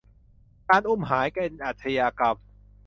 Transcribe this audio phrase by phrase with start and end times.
[0.69, 2.35] การอุ้มหายเป็นอาชญากรรม